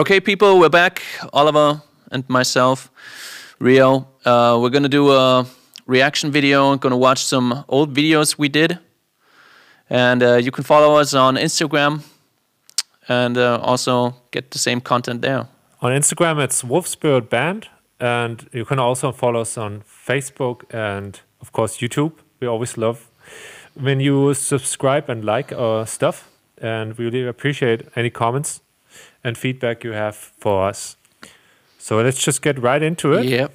Okay, 0.00 0.18
people, 0.18 0.58
we're 0.58 0.70
back. 0.70 1.02
Oliver 1.34 1.82
and 2.10 2.26
myself, 2.26 2.90
Rio. 3.58 4.08
Uh, 4.24 4.58
we're 4.58 4.70
gonna 4.70 4.88
do 4.88 5.12
a 5.12 5.44
reaction 5.86 6.30
video. 6.30 6.72
I'm 6.72 6.78
Gonna 6.78 6.96
watch 6.96 7.22
some 7.22 7.66
old 7.68 7.94
videos 7.94 8.38
we 8.38 8.48
did, 8.48 8.78
and 9.90 10.22
uh, 10.22 10.36
you 10.36 10.50
can 10.52 10.64
follow 10.64 10.96
us 10.96 11.12
on 11.12 11.36
Instagram, 11.36 12.00
and 13.08 13.36
uh, 13.36 13.58
also 13.62 14.14
get 14.30 14.52
the 14.52 14.58
same 14.58 14.80
content 14.80 15.20
there. 15.20 15.48
On 15.82 15.92
Instagram, 15.92 16.42
it's 16.42 16.64
Wolf 16.64 16.88
Spirit 16.88 17.28
Band, 17.28 17.68
and 18.00 18.48
you 18.54 18.64
can 18.64 18.78
also 18.78 19.12
follow 19.12 19.42
us 19.42 19.58
on 19.58 19.82
Facebook 19.82 20.62
and, 20.70 21.20
of 21.42 21.52
course, 21.52 21.76
YouTube. 21.76 22.12
We 22.40 22.46
always 22.46 22.78
love 22.78 23.10
when 23.74 24.00
you 24.00 24.32
subscribe 24.32 25.10
and 25.10 25.26
like 25.26 25.52
our 25.52 25.86
stuff, 25.86 26.30
and 26.56 26.96
we 26.96 27.04
really 27.04 27.28
appreciate 27.28 27.82
any 27.94 28.08
comments 28.08 28.62
and 29.24 29.36
feedback 29.38 29.84
you 29.84 29.92
have 29.92 30.14
for 30.16 30.68
us. 30.68 30.96
So 31.78 31.96
let's 32.02 32.22
just 32.24 32.42
get 32.42 32.58
right 32.58 32.82
into 32.82 33.12
it. 33.14 33.24
Yep. 33.26 33.52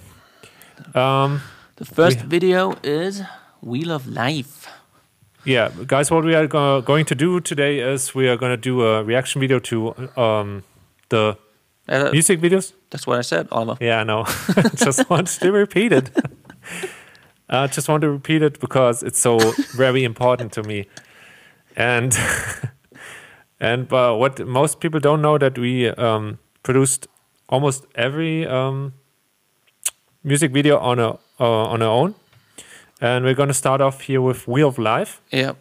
Um, 0.95 1.41
The 1.77 1.85
first 1.85 2.19
video 2.19 2.75
is 2.83 3.21
Wheel 3.61 3.91
of 3.91 4.07
Life. 4.07 4.67
yeah, 5.45 5.69
guys, 5.87 6.09
what 6.11 6.23
we 6.25 6.35
are 6.35 6.47
go- 6.47 6.81
going 6.81 7.05
to 7.05 7.15
do 7.15 7.39
today 7.39 7.79
is 7.93 8.15
we 8.15 8.27
are 8.27 8.37
going 8.37 8.51
to 8.51 8.57
do 8.57 8.81
a 8.83 9.03
reaction 9.03 9.41
video 9.41 9.59
to 9.59 9.93
um, 10.17 10.63
the 11.09 11.35
Uh, 11.87 12.09
music 12.11 12.41
videos. 12.41 12.73
that's 12.89 13.05
what 13.07 13.19
I 13.19 13.23
said, 13.23 13.47
Oliver. 13.51 13.85
Yeah, 13.85 14.01
I 14.01 14.03
know. 14.03 14.25
just 14.85 15.07
want 15.09 15.27
to 15.39 15.51
repeat 15.51 15.91
it. 15.91 16.09
I 17.49 17.67
just 17.67 17.87
want 17.87 18.01
to 18.01 18.09
repeat 18.09 18.41
it 18.41 18.59
because 18.59 19.03
it's 19.05 19.19
so 19.19 19.37
very 19.77 20.03
important 20.03 20.51
to 20.53 20.63
me. 20.63 20.87
And 21.77 22.17
and 23.65 23.91
uh, 23.93 24.13
what 24.21 24.39
most 24.47 24.79
people 24.79 24.99
don't 24.99 25.21
know 25.21 25.37
that 25.37 25.57
we 25.57 25.89
um, 26.07 26.37
produced 26.63 27.07
almost 27.49 27.85
every 27.95 28.45
um, 28.47 28.93
music 30.23 30.51
video 30.51 30.77
on 30.79 30.99
a 30.99 31.09
uh, 31.39 31.73
on 31.73 31.81
our 31.81 31.89
own. 31.89 32.13
And 33.01 33.25
we're 33.25 33.35
going 33.35 33.49
to 33.49 33.53
start 33.53 33.81
off 33.81 34.01
here 34.07 34.21
with 34.21 34.47
Wheel 34.47 34.67
of 34.69 34.77
Life. 34.77 35.19
Yep. 35.31 35.55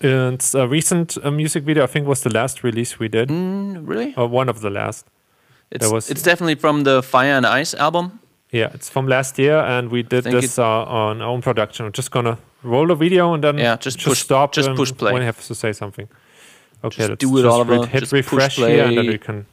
It's 0.00 0.54
a 0.54 0.68
recent 0.68 1.16
uh, 1.24 1.30
music 1.30 1.64
video. 1.64 1.84
I 1.84 1.86
think 1.86 2.06
was 2.06 2.20
the 2.20 2.30
last 2.30 2.62
release 2.62 2.98
we 2.98 3.08
did, 3.08 3.28
Mm, 3.30 3.88
really? 3.88 4.14
or 4.16 4.28
one 4.28 4.50
of 4.50 4.60
the 4.60 4.68
last. 4.70 5.06
It's, 5.70 5.90
was- 5.90 6.10
it's 6.10 6.22
definitely 6.22 6.56
from 6.56 6.84
the 6.84 7.02
Fire 7.02 7.32
and 7.36 7.46
Ice 7.46 7.74
album. 7.74 8.20
Yeah, 8.52 8.70
it's 8.74 8.88
from 8.90 9.08
last 9.08 9.38
year, 9.38 9.58
and 9.58 9.90
we 9.90 10.02
did 10.02 10.24
this 10.24 10.58
uh, 10.58 10.64
on 10.86 11.22
our 11.22 11.28
own 11.28 11.40
production. 11.42 11.86
We're 11.86 11.92
just 11.96 12.10
gonna 12.10 12.36
roll 12.62 12.86
the 12.86 12.94
video 12.94 13.32
and 13.34 13.42
then 13.42 13.58
Yeah, 13.58 13.76
just 13.86 13.98
push- 14.04 14.20
stop. 14.22 14.52
just 14.56 14.70
push 14.76 14.92
play. 14.92 15.12
when 15.12 15.22
you 15.22 15.26
have 15.26 15.46
to 15.46 15.54
say 15.54 15.72
something. 15.72 16.08
Okay, 16.84 16.96
Just 16.98 17.08
let's 17.10 17.20
do 17.20 17.36
it, 17.38 17.42
just 17.42 17.52
Oliver. 17.54 17.80
re- 17.80 17.86
hit 17.86 18.00
Just 18.00 18.12
refresh 18.12 18.56
here, 18.56 18.84
and 18.84 18.96
then 18.96 19.06
we 19.06 19.18
can 19.18 19.46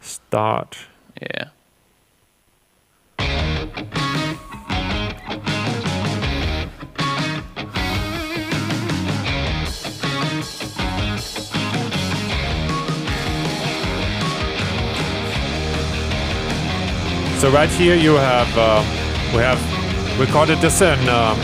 start. 0.00 0.76
Yeah. 1.20 1.48
So 17.38 17.50
right 17.52 17.68
here 17.68 17.94
you 17.94 18.14
have 18.14 18.48
um, 18.58 18.84
we 19.36 19.42
have 19.42 19.60
recorded 20.18 20.58
this 20.58 20.80
in 20.80 20.98
um, 21.08 21.38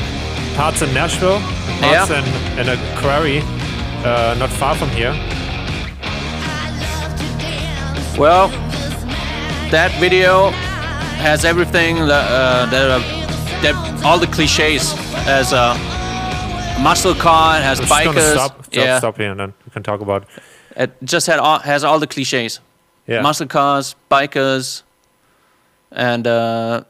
parts 0.56 0.80
in 0.82 0.92
Nashville, 0.94 1.38
parts 1.80 2.08
Yeah. 2.10 2.56
in, 2.56 2.60
in 2.60 2.68
a 2.70 2.98
quarry 3.00 3.40
uh, 4.04 4.34
not 4.38 4.50
far 4.50 4.74
from 4.74 4.88
here. 4.90 5.12
Well, 8.18 8.48
that 9.70 9.90
video 9.98 10.50
has 11.22 11.44
everything 11.44 11.96
that, 11.96 12.30
uh, 12.30 12.66
that, 12.66 12.90
uh, 12.90 12.98
that 13.62 14.04
all 14.04 14.18
the 14.18 14.26
cliches 14.26 14.94
as 15.26 15.52
a 15.52 15.74
muscle 16.82 17.14
car. 17.14 17.58
It 17.58 17.62
has 17.62 17.78
just 17.78 17.90
bikers. 17.90 18.32
stop, 18.32 18.64
stop, 18.64 18.74
yeah, 18.74 18.98
stop 18.98 19.16
here, 19.16 19.30
and 19.30 19.40
then 19.40 19.54
we 19.64 19.70
can 19.70 19.82
talk 19.82 20.00
about. 20.00 20.26
it 20.76 20.92
just 21.04 21.26
had 21.26 21.38
all, 21.38 21.58
has 21.60 21.84
all 21.84 21.98
the 21.98 22.06
cliches. 22.06 22.60
Yeah, 23.06 23.20
Muscle 23.22 23.46
cars, 23.48 23.96
bikers, 24.10 24.82
and 25.90 26.26
uh, 26.26 26.84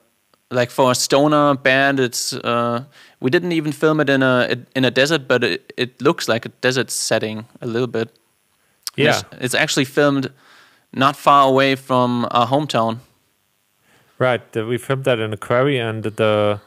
like 0.50 0.70
for 0.70 0.90
a 0.90 0.94
stoner 0.94 1.54
band, 1.54 2.00
it's 2.00 2.34
uh, 2.34 2.84
we 3.22 3.30
didn't 3.30 3.52
even 3.52 3.72
film 3.72 4.00
it 4.00 4.10
in 4.10 4.22
a 4.22 4.56
in 4.74 4.84
a 4.84 4.90
desert, 4.90 5.28
but 5.28 5.44
it, 5.44 5.72
it 5.76 6.02
looks 6.02 6.28
like 6.28 6.44
a 6.44 6.50
desert 6.60 6.90
setting 6.90 7.46
a 7.60 7.66
little 7.66 7.86
bit. 7.86 8.08
yeah. 8.96 9.10
It's, 9.10 9.24
it's 9.44 9.54
actually 9.54 9.86
filmed 9.86 10.30
not 10.92 11.16
far 11.16 11.48
away 11.48 11.76
from 11.76 12.26
our 12.30 12.46
hometown. 12.46 12.98
Right, 14.18 14.56
uh, 14.56 14.66
we 14.66 14.78
filmed 14.78 15.04
that 15.04 15.18
in 15.18 15.32
a 15.32 15.36
quarry, 15.36 15.78
and 15.78 16.02
the 16.04 16.60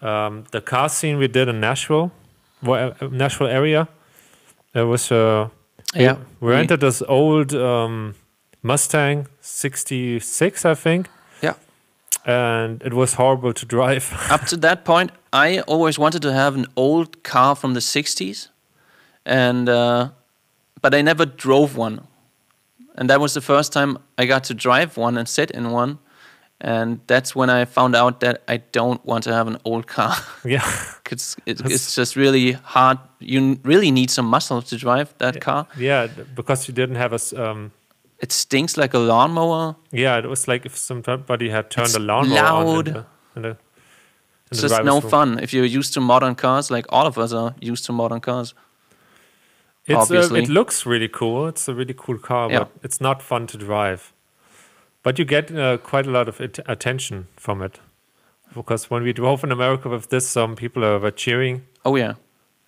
um, 0.00 0.44
the 0.52 0.60
car 0.60 0.88
scene 0.88 1.18
we 1.18 1.28
did 1.28 1.48
in 1.48 1.60
Nashville, 1.60 2.12
uh, 2.66 2.92
Nashville 3.10 3.48
area. 3.48 3.88
It 4.74 4.86
was 4.86 5.10
uh, 5.10 5.48
Yeah, 5.94 6.16
we 6.40 6.50
rented 6.50 6.80
this 6.80 7.02
old 7.08 7.54
um, 7.54 8.14
Mustang 8.62 9.26
'66, 9.40 10.64
I 10.64 10.74
think. 10.74 11.08
And 12.24 12.82
it 12.82 12.94
was 12.94 13.14
horrible 13.14 13.52
to 13.52 13.66
drive. 13.66 14.12
Up 14.30 14.46
to 14.46 14.56
that 14.58 14.84
point, 14.84 15.10
I 15.32 15.60
always 15.60 15.98
wanted 15.98 16.22
to 16.22 16.32
have 16.32 16.54
an 16.54 16.66
old 16.76 17.22
car 17.22 17.56
from 17.56 17.74
the 17.74 17.80
'60s, 17.80 18.48
and 19.24 19.68
uh, 19.68 20.10
but 20.80 20.94
I 20.94 21.02
never 21.02 21.26
drove 21.26 21.76
one. 21.76 22.06
And 22.94 23.08
that 23.08 23.20
was 23.20 23.32
the 23.34 23.40
first 23.40 23.72
time 23.72 23.98
I 24.18 24.26
got 24.26 24.44
to 24.44 24.54
drive 24.54 24.96
one 24.96 25.16
and 25.16 25.26
sit 25.26 25.50
in 25.50 25.70
one. 25.70 25.98
And 26.60 27.00
that's 27.06 27.34
when 27.34 27.50
I 27.50 27.64
found 27.64 27.96
out 27.96 28.20
that 28.20 28.42
I 28.46 28.58
don't 28.58 29.04
want 29.04 29.24
to 29.24 29.32
have 29.32 29.48
an 29.48 29.58
old 29.64 29.88
car. 29.88 30.14
yeah, 30.44 30.64
it's, 31.10 31.36
it, 31.44 31.60
it's 31.64 31.96
just 31.96 32.14
really 32.14 32.52
hard. 32.52 32.98
You 33.18 33.58
really 33.64 33.90
need 33.90 34.10
some 34.10 34.26
muscle 34.26 34.62
to 34.62 34.76
drive 34.76 35.12
that 35.18 35.40
car. 35.40 35.66
yeah, 35.76 36.06
because 36.36 36.68
you 36.68 36.74
didn't 36.74 36.96
have 36.96 37.12
a. 37.12 37.50
Um, 37.50 37.72
It 38.22 38.32
stinks 38.32 38.76
like 38.76 38.94
a 38.94 38.98
lawnmower. 38.98 39.74
yeah, 39.90 40.16
it 40.18 40.28
was 40.28 40.46
like 40.48 40.64
if 40.66 40.76
somebody 40.76 41.50
had 41.50 41.70
turned 41.70 41.86
It's 41.86 41.94
the 41.94 42.00
lawnmower 42.00 42.64
on. 42.64 42.66
loud. 42.66 42.88
In 42.88 42.94
the, 42.94 43.04
in 43.36 43.42
the, 43.42 43.48
in 43.48 43.56
It's 44.52 44.60
just 44.60 44.84
no 44.84 45.00
room. 45.00 45.10
fun 45.10 45.38
if 45.40 45.52
you're 45.52 45.64
used 45.78 45.92
to 45.94 46.00
modern 46.00 46.34
cars, 46.36 46.70
like 46.70 46.86
all 46.90 47.06
of 47.06 47.18
us 47.18 47.32
are 47.32 47.54
used 47.60 47.84
to 47.86 47.92
modern 47.92 48.20
cars. 48.20 48.54
It's, 49.86 49.96
uh, 49.96 50.00
obviously. 50.02 50.42
it 50.44 50.48
looks 50.48 50.86
really 50.86 51.08
cool. 51.08 51.48
It's 51.48 51.66
a 51.68 51.74
really 51.74 51.94
cool 51.96 52.18
car, 52.18 52.48
Yeah. 52.50 52.58
but 52.60 52.70
it's 52.84 53.00
not 53.00 53.22
fun 53.22 53.46
to 53.48 53.58
drive. 53.58 54.12
But 55.02 55.18
you 55.18 55.24
get 55.24 55.50
uh, 55.50 55.78
quite 55.78 56.06
a 56.06 56.10
lot 56.10 56.28
of 56.28 56.40
it- 56.40 56.60
attention 56.66 57.26
from 57.36 57.60
it. 57.62 57.80
Because 58.54 58.88
when 58.90 59.02
we 59.02 59.12
drove 59.12 59.42
in 59.42 59.50
America 59.50 59.88
with 59.88 60.10
this, 60.10 60.28
some 60.28 60.54
people 60.54 60.84
uh, 60.84 60.98
were 60.98 61.10
cheering, 61.10 61.62
Oh 61.84 61.96
yeah. 61.96 62.14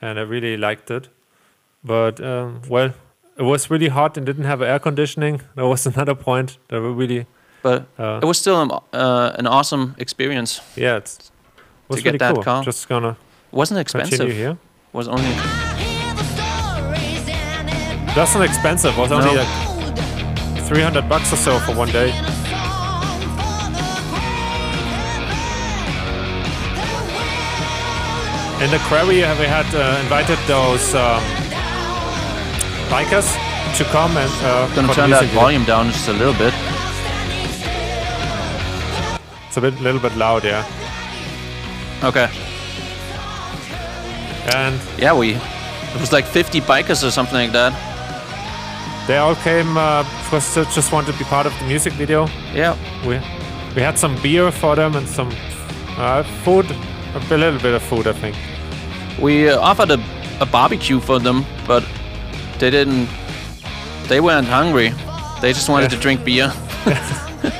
and 0.00 0.18
I 0.18 0.22
really 0.22 0.56
liked 0.56 0.90
it. 0.90 1.08
But 1.84 2.20
um, 2.20 2.62
well, 2.68 2.90
it 3.36 3.42
was 3.42 3.70
really 3.70 3.88
hot 3.88 4.16
and 4.16 4.26
didn't 4.26 4.44
have 4.44 4.62
air 4.62 4.78
conditioning. 4.78 5.40
That 5.56 5.66
was 5.66 5.86
another 5.92 6.14
point. 6.14 6.58
That 6.68 6.80
were 6.80 6.92
really 6.92 7.26
But 7.62 7.86
uh, 7.98 8.20
it 8.22 8.26
was 8.26 8.38
still 8.38 8.60
an, 8.62 8.70
uh, 8.92 9.32
an 9.38 9.46
awesome 9.46 9.94
experience. 9.98 10.60
yeah, 10.76 10.96
it's, 10.96 11.30
was 11.88 12.00
get 12.00 12.06
really 12.10 12.18
that 12.18 12.34
cool. 12.34 12.42
car. 12.44 12.62
Just 12.64 12.88
gonna 12.88 13.10
It 13.52 13.56
wasn't 13.56 13.80
expensive. 13.80 14.30
here. 14.32 14.50
It 14.50 14.94
was 14.96 15.08
only 15.08 15.34
That's 18.14 18.34
not 18.34 18.44
expensive. 18.44 18.96
It 18.96 19.00
was 19.00 19.10
only 19.12 19.34
No. 19.34 19.42
like 19.42 20.64
300 20.68 21.08
bucks 21.08 21.32
or 21.32 21.36
so 21.36 21.58
for 21.58 21.74
one 21.74 21.90
day. 21.90 22.12
In 28.62 28.70
the 28.70 28.78
quarry, 28.88 29.16
we 29.16 29.46
had 29.46 29.66
uh, 29.74 29.98
invited 30.00 30.38
those 30.46 30.94
um, 30.94 31.20
bikers 32.94 33.28
to 33.76 33.82
come 33.86 34.16
and 34.16 34.30
uh, 34.42 34.72
gonna 34.76 34.94
turn 34.94 35.10
that 35.10 35.24
volume 35.34 35.64
down 35.64 35.86
just 35.90 36.08
a 36.08 36.12
little 36.12 36.34
bit. 36.34 36.54
It's 39.48 39.56
a 39.56 39.60
bit, 39.60 39.80
little 39.80 40.00
bit 40.00 40.16
loud, 40.16 40.44
yeah. 40.44 40.64
Okay. 42.04 42.28
And 44.54 44.80
Yeah, 44.96 45.12
we. 45.12 45.34
It 45.94 46.00
was 46.00 46.12
like 46.12 46.24
50 46.24 46.60
bikers 46.60 47.02
or 47.06 47.10
something 47.10 47.34
like 47.34 47.52
that. 47.52 47.72
they 49.08 49.16
all 49.16 49.34
came 49.34 49.76
uh, 49.76 50.04
because 50.22 50.54
they 50.54 50.62
just 50.74 50.92
wanted 50.92 51.12
to 51.12 51.18
be 51.18 51.24
part 51.24 51.46
of 51.46 51.52
the 51.58 51.66
music 51.66 51.94
video. 51.94 52.28
Yeah. 52.54 52.76
We 53.04 53.18
we 53.74 53.82
had 53.82 53.98
some 53.98 54.14
beer 54.22 54.52
for 54.52 54.76
them 54.76 54.94
and 54.94 55.08
some 55.08 55.30
uh, 55.98 56.22
food, 56.44 56.66
a 57.32 57.36
little 57.36 57.60
bit 57.60 57.74
of 57.74 57.82
food, 57.82 58.06
I 58.06 58.12
think. 58.12 58.36
We 59.20 59.50
uh, 59.50 59.58
offered 59.58 59.90
a, 59.90 60.00
a 60.40 60.46
barbecue 60.46 61.00
for 61.00 61.18
them, 61.18 61.44
but 61.66 61.82
they 62.58 62.70
didn't. 62.70 63.08
They 64.08 64.20
weren't 64.20 64.46
hungry. 64.46 64.92
They 65.40 65.52
just 65.52 65.68
wanted 65.68 65.90
Yeah. 65.92 65.96
to 65.98 66.02
drink 66.02 66.24
beer. 66.24 66.52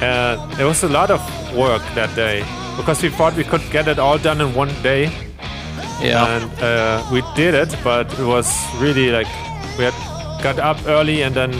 And 0.00 0.40
it 0.60 0.64
was 0.64 0.82
a 0.84 0.88
lot 0.88 1.10
of 1.10 1.20
work 1.56 1.82
that 1.94 2.14
day 2.14 2.44
because 2.76 3.02
we 3.02 3.08
thought 3.08 3.34
we 3.34 3.42
could 3.44 3.62
get 3.72 3.88
it 3.88 3.98
all 3.98 4.16
done 4.18 4.40
in 4.40 4.54
one 4.54 4.70
day, 4.82 5.10
Yeah. 6.00 6.24
and 6.36 6.62
uh, 6.62 7.02
we 7.10 7.22
did 7.34 7.54
it. 7.54 7.74
But 7.82 8.06
it 8.18 8.24
was 8.26 8.46
really 8.78 9.10
like 9.10 9.26
we 9.76 9.84
had 9.84 9.94
got 10.42 10.58
up 10.60 10.78
early 10.86 11.22
and 11.22 11.34
then 11.34 11.50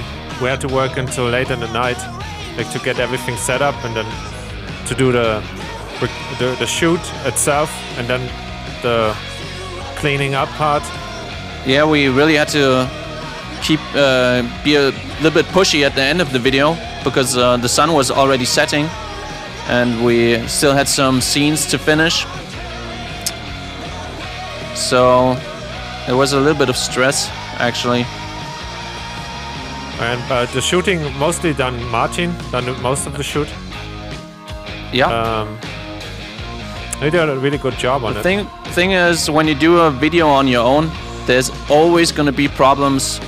we 0.40 0.49
had 0.49 0.61
to 0.61 0.69
work 0.69 0.96
until 0.99 1.25
late 1.28 1.50
in 1.50 1.58
the 1.58 1.72
night, 1.72 1.99
like 2.56 2.70
to 2.72 2.78
get 2.78 3.00
everything 3.00 3.37
set 3.37 3.61
up 3.61 3.75
and 3.84 3.96
then 3.96 4.06
to 4.87 4.94
do 4.94 5.11
the 5.12 5.43
the, 6.38 6.54
the 6.61 6.66
shoot 6.66 7.00
itself 7.26 7.70
and 7.99 8.06
then 8.06 8.20
the 8.82 9.12
cleaning 9.99 10.35
up 10.35 10.49
part. 10.50 10.83
Yeah, 11.67 11.85
we 11.85 12.09
really 12.09 12.37
had 12.37 12.49
to 12.49 12.89
keep 13.62 13.81
uh, 13.95 14.43
be 14.65 14.77
a 14.77 14.91
little 15.21 15.43
bit 15.43 15.47
pushy 15.47 15.85
at 15.85 15.95
the 15.95 16.03
end 16.03 16.21
of 16.21 16.33
the 16.33 16.39
video 16.39 16.77
because 17.05 17.37
uh, 17.37 17.56
the 17.56 17.69
sun 17.69 17.93
was 17.93 18.11
already 18.11 18.45
setting, 18.45 18.87
and 19.69 20.05
we 20.05 20.39
still 20.49 20.73
had 20.73 20.89
some 20.89 21.21
scenes 21.21 21.67
to 21.67 21.79
finish. 21.79 22.27
So 24.75 25.37
it 26.09 26.15
was 26.15 26.33
a 26.33 26.41
little 26.41 26.59
bit 26.59 26.69
of 26.69 26.77
stress, 26.77 27.29
actually. 27.59 28.06
And 30.00 30.23
uh, 30.31 30.47
the 30.55 30.61
shooting 30.61 31.00
mostly 31.19 31.53
done 31.53 31.83
Martin, 31.91 32.33
done 32.53 32.81
most 32.81 33.06
of 33.06 33.17
the 33.17 33.23
shoot. 33.23 33.49
Yeah. 34.93 35.09
Um, 35.09 35.59
he 37.00 37.11
did 37.11 37.29
a 37.29 37.37
really 37.39 37.59
good 37.59 37.75
job 37.79 38.05
on 38.05 38.12
the 38.15 38.21
it. 38.21 38.23
thing 38.23 38.47
thing 38.75 38.93
is, 38.93 39.31
when 39.31 39.47
you 39.49 39.55
do 39.55 39.79
a 39.81 39.91
video 39.91 40.29
on 40.29 40.49
your 40.49 40.65
own, 40.65 40.91
there's 41.27 41.50
always 41.71 42.12
gonna 42.12 42.33
be 42.33 42.49
problems 42.49 43.21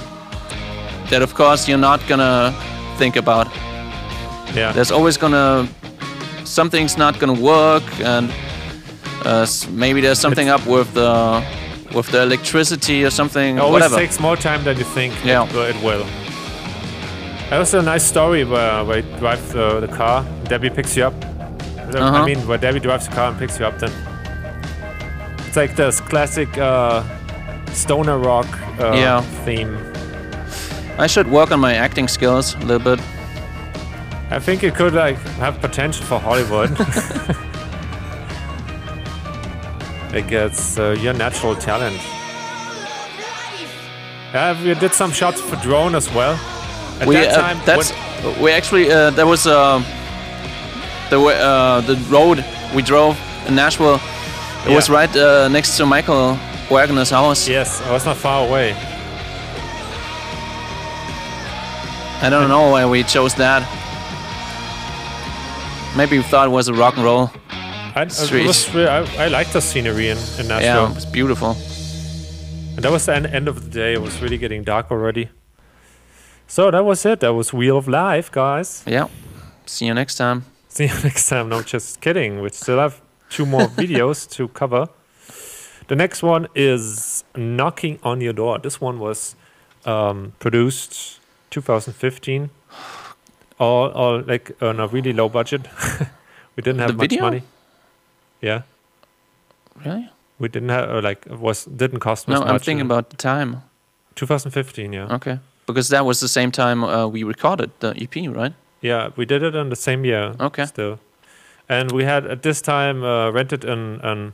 that, 1.10 1.22
of 1.22 1.34
course, 1.34 1.68
you're 1.68 1.78
not 1.90 2.00
gonna 2.08 2.52
think 2.98 3.16
about. 3.16 3.46
yeah. 4.54 4.72
there's 4.72 4.90
always 4.90 5.16
gonna 5.16 5.68
something's 6.44 6.96
not 6.98 7.18
gonna 7.20 7.40
work 7.40 7.84
and 8.00 8.30
uh, 9.24 9.46
maybe 9.70 10.00
there's 10.00 10.18
something 10.18 10.48
up 10.48 10.66
with 10.66 10.92
the 10.94 11.42
with 11.94 12.06
the 12.10 12.22
electricity 12.22 13.04
or 13.04 13.10
something 13.10 13.56
It 13.56 13.60
always 13.60 13.72
whatever 13.82 13.96
takes 13.96 14.18
more 14.20 14.36
time 14.36 14.62
than 14.64 14.76
you 14.78 14.84
think 14.94 15.12
Yeah. 15.24 15.44
it, 15.46 15.52
will- 15.52 15.66
it 15.74 15.82
will. 15.82 16.06
There's 17.50 17.74
a 17.74 17.82
nice 17.82 18.04
story 18.04 18.44
where, 18.44 18.84
where 18.84 18.98
you 18.98 19.18
drive 19.18 19.52
the, 19.52 19.80
the 19.80 19.88
car, 19.88 20.24
Debbie 20.44 20.70
picks 20.70 20.96
you 20.96 21.04
up. 21.06 21.14
I 21.96 22.00
Uh-huh. 22.00 22.24
mean, 22.26 22.46
where 22.46 22.58
Debbie 22.58 22.80
drives 22.80 23.08
the 23.08 23.14
car 23.14 23.28
and 23.30 23.38
picks 23.38 23.58
you 23.58 23.66
up 23.66 23.78
then. 23.78 23.92
It's 25.46 25.56
like 25.56 25.74
this 25.76 26.00
classic 26.00 26.56
uh, 26.58 27.02
stoner 27.72 28.18
rock 28.18 28.46
uh, 28.80 28.92
Yeah. 28.94 29.22
theme. 29.44 29.76
i 30.98 31.06
should 31.06 31.28
work 31.30 31.50
on 31.50 31.60
my 31.60 31.74
acting 31.74 32.08
skills 32.08 32.54
a 32.54 32.58
little 32.58 32.78
bit 32.96 33.00
I 34.30 34.38
think 34.38 34.62
it 34.62 34.74
could 34.76 34.92
like 34.94 35.16
have 35.38 35.58
potential 35.60 36.04
for 36.06 36.20
Hollywood. 36.20 36.70
like 40.12 40.30
it's 40.32 40.78
uh, 40.78 40.96
your 41.00 41.12
natural 41.14 41.54
talent. 41.56 41.98
Yeah, 44.32 44.62
we 44.62 44.74
did 44.74 44.92
some 44.92 45.10
shots 45.12 45.40
for 45.40 45.56
drone 45.56 45.94
as 45.96 46.08
well. 46.14 46.38
At 47.00 47.08
we 47.08 47.14
that 47.14 47.32
uh, 47.32 47.40
time, 47.40 47.58
that's 47.66 47.92
we 48.40 48.50
actually 48.52 48.90
uh, 48.92 49.10
there 49.10 49.26
was 49.26 49.46
uh, 49.46 49.82
the 51.10 51.18
wa- 51.20 51.30
uh, 51.32 51.80
the 51.82 51.96
road 52.08 52.44
we 52.74 52.82
drove 52.82 53.18
in 53.46 53.54
nashville 53.54 54.00
it 54.66 54.74
was 54.74 54.88
right 54.90 55.14
uh, 55.16 55.48
next 55.48 55.76
to 55.76 55.84
michael 55.86 56.38
wagener's 56.70 57.10
house 57.10 57.48
yes, 57.48 57.80
I 57.82 57.90
was 57.92 58.04
not 58.04 58.16
far 58.16 58.46
away. 58.46 58.74
i 62.22 62.28
don't 62.30 62.48
know 62.48 62.70
why 62.70 62.84
we 62.86 63.02
chose 63.02 63.34
that 63.34 63.62
maybe 65.96 66.16
we 66.18 66.22
thought 66.24 66.46
it 66.46 66.50
was 66.50 66.68
a 66.68 66.74
rock 66.74 66.96
and 66.96 67.04
roll 67.04 67.30
I, 67.96 68.06
Street. 68.06 68.46
was 68.46 68.68
I, 68.76 68.98
I 69.24 69.28
liked 69.28 69.52
the 69.52 69.60
scenery 69.60 70.08
in, 70.10 70.18
in 70.38 70.46
yeah 70.46 70.60
Nashville. 70.60 70.86
it 70.92 70.94
was 70.94 71.06
beautiful 71.06 71.56
And 72.76 72.84
that 72.84 72.92
was 72.92 73.04
the 73.06 73.14
en- 73.16 73.26
end 73.26 73.48
of 73.48 73.56
the 73.64 73.68
day. 73.68 73.94
It 73.94 74.00
was 74.00 74.22
really 74.22 74.38
getting 74.38 74.62
dark 74.64 74.90
already. 74.92 75.28
So 76.46 76.70
that 76.70 76.84
was 76.84 77.04
it. 77.04 77.18
That 77.20 77.34
was 77.34 77.52
Wheel 77.52 77.76
of 77.76 77.88
Life, 77.88 78.30
guys. 78.30 78.84
yeah 78.86 79.08
see 79.66 79.86
you 79.86 79.94
next 79.94 80.14
time 80.16 80.44
See 80.70 80.84
you 80.86 80.94
next 81.04 81.28
time. 81.28 81.48
No, 81.50 81.62
just 81.62 82.00
kidding. 82.00 82.40
We 82.40 82.48
still 82.50 82.78
have 82.78 83.00
two 83.28 83.44
more 83.44 83.66
videos 83.82 84.28
to 84.36 84.48
cover. 84.48 84.88
The 85.88 85.96
next 85.96 86.22
one 86.22 86.46
is 86.54 87.24
Knocking 87.36 87.98
on 88.02 88.20
Your 88.20 88.32
Door. 88.32 88.60
This 88.60 88.80
one 88.80 88.98
was 89.00 89.34
um, 89.84 90.32
produced 90.38 91.18
2015. 91.50 92.48
All, 93.58 93.90
all 93.90 94.20
like 94.22 94.50
on 94.62 94.80
a 94.80 94.86
really 94.86 95.12
low 95.12 95.28
budget. 95.28 95.62
we 96.56 96.62
didn't 96.62 96.78
have 96.80 96.92
The 96.92 96.96
much 96.96 97.10
video? 97.10 97.24
money. 97.24 97.42
Yeah, 98.40 98.62
really 99.84 100.08
we 100.38 100.48
didn't 100.48 100.70
have 100.70 100.88
uh, 100.90 101.00
like 101.02 101.26
it 101.26 101.38
was 101.38 101.66
didn't 101.66 102.00
cost 102.00 102.28
us 102.28 102.32
no 102.32 102.40
much. 102.40 102.48
i'm 102.48 102.58
thinking 102.58 102.86
about 102.86 103.10
the 103.10 103.16
time 103.16 103.62
2015. 104.16 104.92
Yeah, 104.92 105.14
okay 105.14 105.38
because 105.66 105.88
that 105.90 106.04
was 106.04 106.20
the 106.20 106.28
same 106.28 106.50
time 106.50 106.82
uh, 106.82 107.06
we 107.06 107.22
recorded 107.22 107.70
the 107.80 107.90
ep 108.02 108.16
right 108.34 108.54
yeah, 108.82 109.10
we 109.16 109.24
did 109.24 109.42
it 109.42 109.54
in 109.54 109.68
the 109.70 109.76
same 109.76 110.04
year. 110.04 110.34
Okay. 110.40 110.66
still, 110.66 110.98
and 111.68 111.92
we 111.92 112.04
had 112.04 112.26
at 112.26 112.42
this 112.42 112.60
time 112.62 113.04
uh, 113.04 113.30
rented 113.30 113.64
an 113.64 114.00
an 114.02 114.32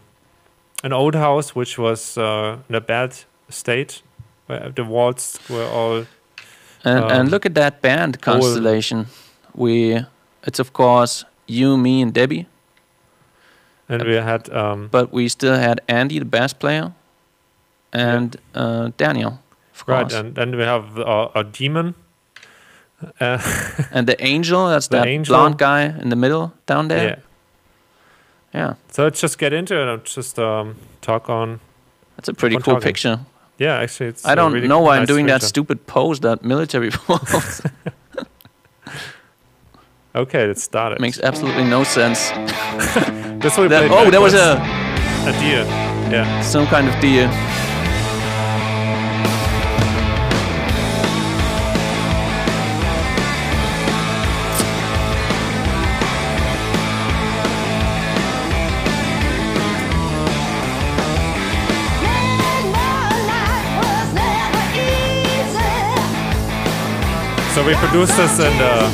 an 0.85 0.93
old 0.93 1.15
house 1.15 1.55
which 1.55 1.79
was 1.79 2.19
uh, 2.19 2.57
in 2.69 2.75
a 2.75 2.81
bad 2.81 3.15
state, 3.49 4.03
where 4.47 4.71
the 4.75 4.85
walls 4.85 5.39
were 5.49 5.65
all 5.67 6.07
And, 6.85 7.05
Um, 7.05 7.11
and 7.11 7.31
look 7.31 7.47
at 7.47 7.55
that 7.55 7.81
band 7.81 8.21
constellation. 8.21 9.07
We, 9.55 10.05
it's 10.47 10.61
of 10.61 10.73
course 10.73 11.25
you, 11.47 11.77
me, 11.77 12.03
and 12.03 12.13
Debbie, 12.15 12.47
and 13.89 14.03
we 14.03 14.15
had 14.15 14.49
um, 14.51 14.89
but 14.91 15.13
we 15.13 15.29
still 15.29 15.55
had 15.57 15.81
Andy, 15.89 16.19
the 16.19 16.25
bass 16.25 16.53
player, 16.55 16.93
and 17.93 18.37
uh, 18.55 18.91
Daniel, 18.97 19.41
of 19.75 19.85
right, 19.89 20.03
course, 20.03 20.15
and 20.15 20.35
then 20.35 20.57
we 20.57 20.63
have 20.63 20.99
our, 21.01 21.31
a 21.35 21.43
demon. 21.43 21.95
Uh, 23.21 23.39
and 23.91 24.07
the 24.07 24.17
Angel. 24.25 24.69
That's 24.69 24.89
The 24.89 24.99
that 24.99 25.07
Angel. 25.07 25.33
blonde 25.37 25.59
guy 25.59 25.83
in 25.85 26.09
the 26.09 26.17
middle 26.17 26.53
down 26.67 26.89
there. 26.89 27.09
yeah. 27.09 27.17
Yeah, 28.55 28.75
So 28.89 29.05
let's 29.05 29.21
just 29.21 29.37
get 29.39 29.53
into 29.53 29.75
it 29.79 29.87
and 29.87 30.03
just 30.05 30.39
um, 30.39 30.77
talk 31.03 31.29
on. 31.29 31.61
that's 32.17 32.29
a 32.31 32.33
pretty 32.35 32.57
cool 32.57 32.75
talking. 32.75 32.81
picture. 32.81 33.21
Yeah, 33.59 33.83
actually, 33.83 34.09
it's. 34.11 34.25
I 34.25 34.35
don't 34.35 34.53
really 34.55 34.69
know 34.69 34.81
why 34.81 34.95
I'm 34.97 35.03
nice 35.03 35.09
doing 35.09 35.27
that 35.27 35.43
stupid 35.43 35.87
pose, 35.87 36.21
that 36.21 36.43
military 36.43 36.91
pose. 37.07 37.61
Okay, 40.15 40.47
let's 40.47 40.63
start 40.63 40.93
it. 40.95 41.01
Makes 41.01 41.21
absolutely 41.21 41.65
no 41.65 41.85
sense. 41.85 42.31
That's 42.31 43.57
what 43.59 43.65
we 43.65 43.69
That, 43.69 43.89
played 43.91 44.07
oh, 44.09 44.11
there 44.11 44.23
was 44.23 44.33
a 44.33 44.57
a 45.29 45.33
deer. 45.41 45.65
Yeah. 46.11 46.41
some 46.41 46.67
kind 46.69 46.89
of 46.89 46.99
deer. 47.01 47.29
We 67.67 67.75
produced 67.75 68.17
this 68.17 68.39
and 68.39 68.61
uh, 68.61 68.89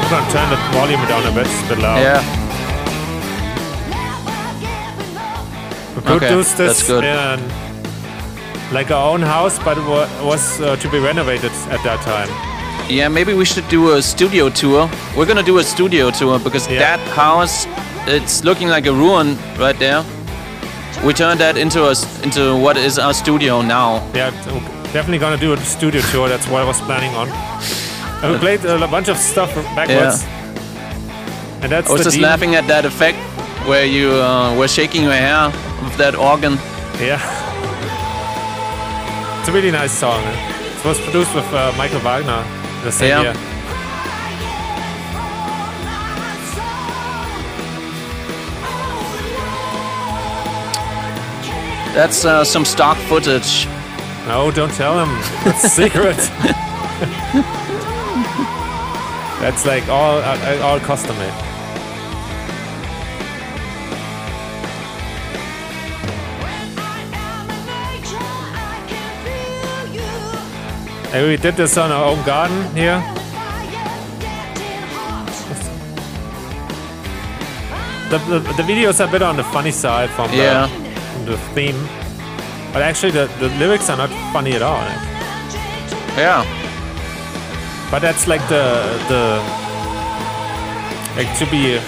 I'm 0.00 0.10
gonna 0.10 0.30
turn 0.32 0.50
the 0.50 0.56
volume 0.76 1.00
down 1.06 1.24
a 1.26 1.32
bit, 1.34 1.46
it's 1.46 1.62
a 1.64 1.68
bit 1.68 1.78
loud. 1.78 1.98
Yeah, 2.02 2.22
We 5.94 6.14
Okay, 6.14 6.26
produced 6.28 6.56
this 6.56 6.78
that's 6.78 6.86
good. 6.88 7.04
in 7.04 7.40
like 8.72 8.90
our 8.90 9.12
own 9.12 9.22
house, 9.22 9.58
but 9.60 9.78
it 9.78 9.84
was 10.24 10.60
uh, 10.60 10.76
to 10.76 10.88
be 10.90 10.98
renovated 10.98 11.52
at 11.70 11.82
that 11.84 12.00
time. 12.02 12.28
Yeah, 12.90 13.08
maybe 13.08 13.34
we 13.34 13.44
should 13.44 13.68
do 13.68 13.92
a 13.94 14.02
studio 14.02 14.48
tour. 14.50 14.88
We're 15.16 15.26
gonna 15.26 15.42
do 15.42 15.58
a 15.58 15.62
studio 15.64 16.10
tour 16.10 16.38
because 16.38 16.66
Yeah. 16.68 16.78
that 16.80 17.00
house, 17.14 17.66
it's 18.06 18.42
looking 18.44 18.68
like 18.68 18.86
a 18.86 18.92
ruin 18.92 19.36
right 19.58 19.78
there. 19.78 20.04
We 21.04 21.12
turned 21.14 21.38
that 21.40 21.56
into 21.56 21.84
a 21.84 21.94
into 22.22 22.56
what 22.56 22.76
is 22.76 22.98
our 22.98 23.14
studio 23.14 23.62
now. 23.62 24.02
Yeah, 24.14 24.30
definitely 24.92 25.18
gonna 25.18 25.36
do 25.36 25.52
a 25.52 25.56
studio 25.64 26.00
tour. 26.12 26.28
That's 26.28 26.46
what 26.48 26.62
I 26.62 26.66
was 26.66 26.80
planning 26.80 27.14
on. 27.14 27.28
We 28.22 28.36
played 28.38 28.64
a 28.64 28.88
bunch 28.88 29.08
of 29.08 29.16
stuff 29.16 29.54
backwards. 29.76 30.24
And 31.62 31.70
that's 31.72 31.88
I 31.88 31.92
was 31.92 32.04
just 32.04 32.18
laughing 32.18 32.54
at 32.56 32.66
that 32.66 32.84
effect 32.84 33.18
where 33.68 33.84
you 33.84 34.10
uh, 34.10 34.56
were 34.56 34.68
shaking 34.68 35.02
your 35.02 35.12
hair 35.12 35.46
with 35.84 35.96
that 35.98 36.14
organ. 36.16 36.54
Yeah. 37.00 37.20
It's 39.40 39.48
a 39.48 39.52
really 39.52 39.70
nice 39.70 39.92
song. 39.92 40.22
It 40.24 40.84
was 40.84 40.98
produced 41.00 41.34
with 41.34 41.46
uh, 41.52 41.72
Michael 41.76 42.00
Wagener 42.00 42.42
the 42.84 42.92
same 42.92 43.08
Yeah. 43.10 43.22
year. 43.22 43.34
That's 51.94 52.24
uh, 52.24 52.44
some 52.44 52.64
stock 52.64 52.96
footage. 53.08 53.66
No, 54.26 54.50
don't 54.50 54.72
tell 54.74 55.04
him. 55.04 55.08
It's 55.46 55.72
secret. 55.72 56.18
That's 59.40 59.64
like 59.64 59.88
all 59.88 60.18
uh, 60.18 60.60
all 60.62 60.80
custom 60.80 61.16
made. 61.18 61.32
Hey, 71.10 71.26
we 71.26 71.36
did 71.38 71.56
this 71.56 71.78
on 71.78 71.90
our 71.90 72.04
own 72.04 72.22
garden 72.26 72.62
here. 72.76 73.00
The, 78.10 78.18
the, 78.28 78.38
the 78.56 78.62
video's 78.62 79.00
are 79.00 79.08
a 79.08 79.10
bit 79.10 79.22
on 79.22 79.36
the 79.36 79.44
funny 79.44 79.70
side 79.70 80.10
from, 80.10 80.30
Yeah. 80.32 80.66
the, 80.66 81.00
from 81.12 81.24
the 81.26 81.38
theme. 81.54 81.88
But 82.72 82.82
actually, 82.82 83.12
the, 83.12 83.26
the 83.38 83.48
lyrics 83.58 83.88
are 83.88 83.96
not 83.96 84.10
funny 84.32 84.52
at 84.52 84.62
all. 84.62 84.80
Yeah. 86.16 86.44
But 87.90 88.00
that's 88.00 88.26
like 88.26 88.46
the 88.48 88.64
the 89.08 89.40
like 91.16 91.32
to 91.38 91.46
be 91.50 91.80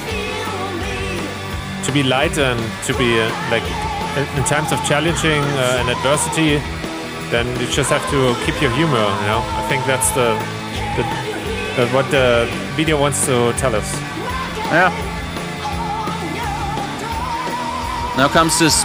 to 1.84 1.92
be 1.92 2.02
light 2.02 2.38
and 2.38 2.60
to 2.86 2.92
be 2.94 3.20
uh, 3.20 3.28
like 3.50 3.64
in, 4.16 4.44
times 4.44 4.72
of 4.72 4.82
challenging 4.84 5.42
uh, 5.42 5.78
and 5.80 5.90
adversity, 5.90 6.58
then 7.30 7.46
you 7.60 7.66
just 7.68 7.90
have 7.90 8.04
to 8.10 8.34
keep 8.44 8.60
your 8.60 8.70
humor. 8.72 9.06
You 9.20 9.26
know, 9.30 9.42
I 9.44 9.66
think 9.68 9.84
that's 9.86 10.10
the, 10.12 10.34
the, 10.96 11.02
the 11.76 11.88
what 11.94 12.10
the 12.10 12.48
video 12.76 13.00
wants 13.00 13.24
to 13.26 13.52
tell 13.54 13.74
us. 13.74 13.92
Yeah. 14.72 14.90
Now 18.16 18.28
comes 18.28 18.58
this. 18.58 18.84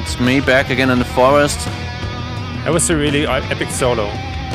It's 0.00 0.20
me 0.20 0.40
back 0.40 0.70
again 0.70 0.90
in 0.90 0.98
the 0.98 1.04
forest. 1.04 1.68
That 2.66 2.72
was 2.72 2.90
a 2.90 2.96
really 2.96 3.26
uh, 3.26 3.40
epic 3.48 3.70
solo. 3.70 4.06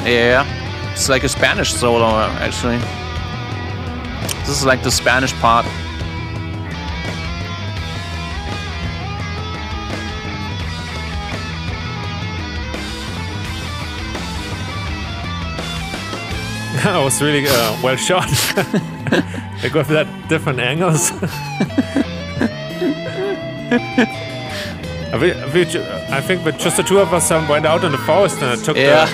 Yeah. 0.03 0.46
It's 0.91 1.08
like 1.08 1.24
a 1.24 1.30
Spanish 1.30 1.74
solo, 1.74 2.10
actually. 2.41 2.77
This 4.39 4.50
is 4.50 4.65
like 4.65 4.84
the 4.84 4.91
Spanish 4.91 5.32
part. 5.36 5.65
that 16.84 17.01
was 17.01 17.22
really 17.22 17.48
uh, 17.48 17.77
well 17.82 17.96
shot. 17.96 18.27
they 19.62 19.70
got 19.70 19.88
that 19.88 20.08
different 20.27 20.60
angles. 20.60 21.13
I 25.13 25.20
thi- 25.20 25.36
we 25.53 25.62
I 26.18 26.22
think 26.22 26.44
that 26.46 26.58
just 26.60 26.77
the 26.77 26.84
two 26.84 27.00
of 27.00 27.13
us 27.13 27.32
um, 27.32 27.48
went 27.48 27.65
out 27.65 27.84
in 27.84 27.91
the 27.91 27.98
forest 28.00 28.41
and 28.41 28.51
I 28.51 28.56
took 28.63 28.77
Yeah. 28.77 29.06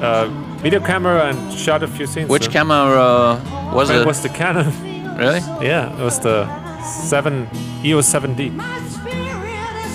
the 0.00 0.06
uh, 0.06 0.28
video 0.62 0.80
camera 0.80 1.24
and 1.28 1.52
shot 1.52 1.82
a 1.82 1.86
few 1.88 2.06
scenes. 2.06 2.28
Which 2.28 2.44
so- 2.44 2.50
camera 2.50 2.78
uh, 2.78 3.72
was 3.74 3.90
It 3.90 3.96
it? 4.00 4.06
was 4.06 4.20
the 4.22 4.28
Canon. 4.30 4.72
really? 5.18 5.40
yeah, 5.60 5.92
it 5.98 6.02
was 6.02 6.18
the 6.20 6.46
7 6.82 7.48
EOS 7.84 8.06
7D. 8.12 8.52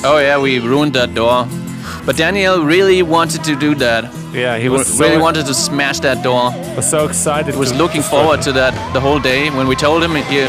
Oh 0.04 0.20
yeah, 0.20 0.38
we 0.40 0.60
ruined 0.60 0.94
that 0.94 1.14
door. 1.16 1.48
But 2.06 2.18
Daniel 2.18 2.64
really 2.64 3.02
wanted 3.02 3.44
to 3.46 3.56
do 3.56 3.74
that. 3.76 4.04
Yeah, 4.32 4.58
he 4.58 4.64
He 4.64 4.70
was 4.70 5.00
really 5.00 5.16
so, 5.16 5.22
wanted 5.22 5.46
to 5.48 5.54
smash 5.56 6.00
that 6.02 6.22
door. 6.24 6.52
was 6.76 6.88
so 6.88 7.06
excited. 7.08 7.54
He 7.56 7.60
was 7.60 7.74
looking 7.74 8.04
forward 8.04 8.42
to 8.44 8.52
that 8.54 8.74
the 8.94 9.00
whole 9.00 9.20
day. 9.20 9.50
When 9.50 9.68
we 9.68 9.76
told 9.76 10.04
him, 10.04 10.14
he, 10.16 10.48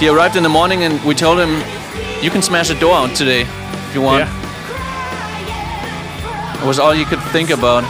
he 0.00 0.08
arrived 0.08 0.36
in 0.36 0.42
the 0.42 0.48
morning 0.50 0.82
and 0.84 1.00
we 1.04 1.14
told 1.14 1.38
him, 1.38 1.62
you 2.22 2.30
can 2.30 2.42
smash 2.42 2.68
the 2.68 2.74
door 2.74 2.94
out 2.94 3.16
today 3.16 3.46
if 3.90 3.94
you 3.96 4.02
want. 4.02 4.20
Yeah. 4.24 4.30
It 6.62 6.66
was 6.66 6.78
all 6.78 6.94
you 6.94 7.04
could 7.04 7.20
think 7.32 7.50
about. 7.50 7.82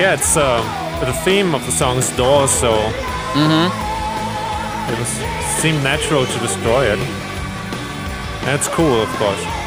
Yeah, 0.00 0.14
it's 0.14 0.34
uh, 0.36 0.62
the 1.04 1.12
theme 1.12 1.54
of 1.54 1.64
the 1.66 1.72
song 1.72 1.98
is 1.98 2.10
doors, 2.16 2.50
so 2.50 2.72
Mm-hmm. 3.36 3.70
it 4.92 4.98
was 4.98 5.08
seemed 5.60 5.84
natural 5.84 6.24
to 6.26 6.38
destroy 6.40 6.84
it. 6.92 6.98
That's 8.44 8.66
cool, 8.68 9.02
of 9.02 9.08
course. 9.20 9.59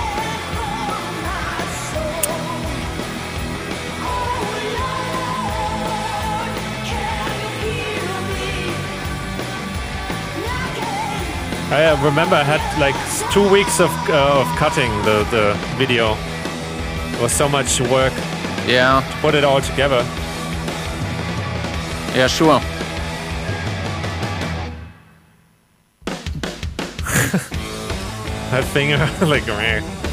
I 11.74 11.86
uh, 11.86 12.06
remember 12.06 12.36
I 12.36 12.44
had 12.44 12.62
like 12.80 12.94
two 13.32 13.50
weeks 13.50 13.80
of, 13.80 13.89
uh, 14.08 14.42
of 14.42 14.48
cutting 14.58 14.92
the, 15.01 15.25
the 15.32 15.58
video. 15.75 16.15
It 17.15 17.20
was 17.20 17.32
so 17.32 17.50
much 17.50 17.82
work 17.82 18.13
Yeah, 18.68 19.01
to 19.01 19.18
put 19.22 19.34
it 19.34 19.44
all 19.44 19.60
together. 19.60 20.06
yeah, 22.15 22.27
sure. 22.27 22.60
That 28.51 28.65
finger, 28.65 28.98
like 29.25 29.46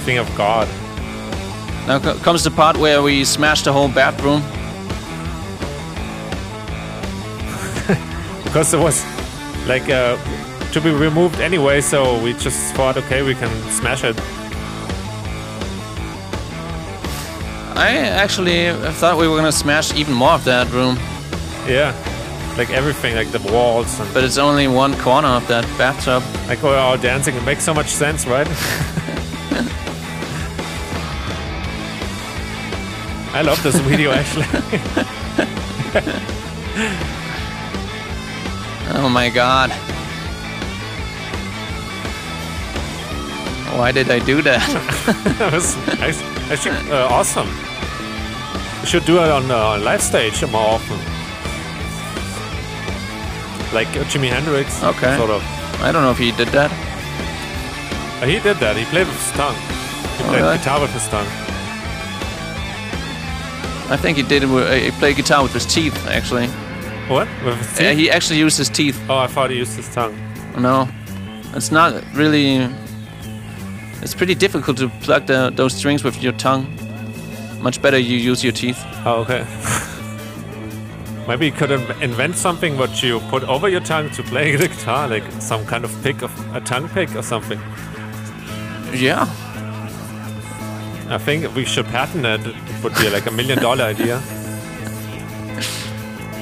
thing 0.06 0.16
of 0.16 0.34
God. 0.38 0.66
Now 1.86 1.98
comes 2.22 2.42
the 2.42 2.50
part 2.50 2.78
where 2.78 3.02
we 3.02 3.22
smash 3.22 3.64
the 3.64 3.72
whole 3.72 3.88
bathroom. 3.88 4.40
Because 8.44 8.72
it 8.72 8.80
was 8.80 9.04
like 9.66 9.90
uh, 9.90 10.16
to 10.72 10.80
be 10.80 10.90
removed 10.90 11.40
anyway, 11.40 11.80
so 11.80 12.20
we 12.22 12.32
just 12.34 12.74
thought, 12.74 12.96
okay, 12.96 13.22
we 13.22 13.34
can 13.34 13.50
smash 13.70 14.04
it. 14.04 14.16
I 17.76 17.96
actually 17.96 18.72
thought 18.94 19.16
we 19.18 19.26
were 19.26 19.36
gonna 19.36 19.52
smash 19.52 19.94
even 19.94 20.12
more 20.14 20.32
of 20.32 20.44
that 20.44 20.70
room, 20.70 20.98
Yeah, 21.66 21.94
like 22.58 22.70
everything, 22.70 23.14
like 23.16 23.30
the 23.30 23.40
walls 23.52 23.98
and 24.00 24.12
but 24.12 24.22
it's 24.24 24.36
only 24.38 24.68
one 24.68 24.94
corner 24.98 25.28
of 25.28 25.46
that 25.48 25.64
bathtub. 25.78 26.22
like 26.48 26.62
we're 26.62 26.76
all 26.76 26.98
dancing. 26.98 27.34
It 27.36 27.44
makes 27.44 27.64
so 27.64 27.72
much 27.72 27.88
sense, 27.88 28.26
right? 28.26 28.46
I 33.32 33.42
love 33.42 33.62
this 33.62 33.76
video 33.76 34.10
actually. 34.20 34.46
Oh 38.92 39.08
my 39.08 39.30
god. 39.30 39.70
Why 43.80 43.92
did 43.92 44.10
I 44.10 44.18
do 44.18 44.42
that? 44.42 44.60
that 45.38 45.52
was 45.52 45.74
act- 46.06 46.22
actually 46.52 46.76
uh, 46.92 47.08
awesome. 47.16 47.48
We 48.80 48.86
should 48.86 49.06
do 49.06 49.16
it 49.24 49.30
on 49.30 49.50
uh, 49.50 49.78
live 49.82 50.02
stage 50.02 50.42
more 50.52 50.76
often. 50.76 50.98
Like 53.74 53.88
uh, 53.96 54.04
Jimi 54.10 54.28
Hendrix, 54.28 54.82
Okay. 54.82 55.16
sort 55.16 55.30
of. 55.30 55.42
I 55.80 55.92
don't 55.92 56.02
know 56.02 56.10
if 56.10 56.18
he 56.18 56.30
did 56.32 56.48
that. 56.48 56.70
Uh, 58.22 58.26
he 58.26 58.38
did 58.40 58.58
that. 58.58 58.76
He 58.76 58.84
played 58.92 59.06
with 59.06 59.16
his 59.16 59.32
tongue. 59.32 59.56
He 60.18 60.24
played 60.28 60.58
guitar 60.58 60.80
with 60.80 60.92
his 60.92 61.08
tongue. 61.08 61.26
I 63.90 63.96
think 63.96 64.18
he 64.18 64.22
did. 64.22 64.42
it 64.42 64.46
with- 64.50 64.68
uh, 64.68 64.74
He 64.74 64.90
played 64.90 65.16
guitar 65.16 65.42
with 65.42 65.54
his 65.54 65.64
teeth, 65.64 65.96
actually. 66.08 66.48
What? 67.08 67.26
With 67.44 67.56
his 67.56 67.80
Yeah, 67.80 67.90
teeth? 67.90 67.98
he 67.98 68.10
actually 68.10 68.38
used 68.40 68.58
his 68.58 68.68
teeth. 68.68 68.98
oh, 69.08 69.16
I 69.16 69.26
thought 69.26 69.50
he 69.50 69.56
used 69.56 69.74
his 69.76 69.88
tongue. 69.94 70.14
No, 70.58 70.86
it's 71.54 71.70
not 71.70 71.94
really. 72.14 72.68
It's 74.02 74.14
pretty 74.14 74.34
difficult 74.34 74.78
to 74.78 74.88
plug 75.00 75.26
the, 75.26 75.50
those 75.54 75.74
strings 75.74 76.02
with 76.02 76.22
your 76.22 76.32
tongue. 76.32 76.66
Much 77.60 77.82
better 77.82 77.98
you 77.98 78.16
use 78.16 78.42
your 78.42 78.52
teeth. 78.52 78.82
Oh, 79.04 79.20
okay. 79.26 79.46
Maybe 81.28 81.46
you 81.46 81.52
could 81.52 81.70
in- 81.70 82.02
invent 82.02 82.36
something 82.36 82.78
what 82.78 83.02
you 83.02 83.20
put 83.28 83.44
over 83.44 83.68
your 83.68 83.80
tongue 83.80 84.08
to 84.10 84.22
play 84.22 84.56
the 84.56 84.68
guitar, 84.68 85.06
like 85.06 85.22
some 85.40 85.66
kind 85.66 85.84
of 85.84 86.02
pick 86.02 86.22
of 86.22 86.56
a 86.56 86.60
tongue 86.60 86.88
pick 86.88 87.14
or 87.14 87.22
something. 87.22 87.60
Yeah. 88.92 89.28
I 91.10 91.18
think 91.18 91.54
we 91.54 91.64
should 91.64 91.86
patent 91.86 92.24
it. 92.24 92.40
It 92.46 92.82
would 92.82 92.94
be 92.94 93.10
like 93.10 93.26
a 93.26 93.30
million 93.30 93.58
dollar 93.58 93.84
idea. 93.84 94.16